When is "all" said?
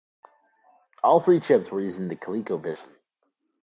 1.03-1.19